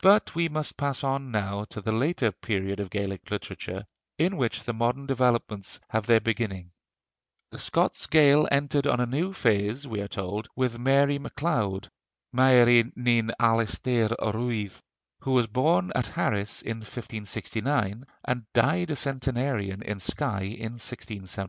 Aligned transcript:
But 0.00 0.32
we 0.36 0.48
must 0.48 0.76
pass 0.76 1.02
on 1.02 1.32
now 1.32 1.64
to 1.70 1.80
the 1.80 1.90
later 1.90 2.30
period 2.30 2.78
of 2.78 2.88
Gaelic 2.88 3.32
literature, 3.32 3.84
in 4.16 4.36
which 4.36 4.62
the 4.62 4.72
modern 4.72 5.06
developments 5.06 5.80
have 5.88 6.06
their 6.06 6.20
beginning. 6.20 6.70
The 7.50 7.58
Scots 7.58 8.06
Gael 8.06 8.46
entered 8.52 8.86
on 8.86 9.00
a 9.00 9.06
new 9.06 9.32
phase, 9.32 9.84
we 9.84 10.00
are 10.00 10.06
told, 10.06 10.46
with 10.54 10.78
Mary 10.78 11.18
MacLeod 11.18 11.90
(Mairi 12.32 12.92
ni'n 12.94 13.32
Alastair 13.40 14.10
Ruaidh), 14.10 14.78
who 15.22 15.32
was 15.32 15.48
born 15.48 15.90
at 15.96 16.06
Harris 16.06 16.62
in 16.62 16.76
1569, 16.78 18.04
and 18.24 18.46
died 18.52 18.92
a 18.92 18.96
centenarian 18.96 19.82
in 19.82 19.98
Skye 19.98 20.42
in 20.44 20.74
1674. 20.78 21.44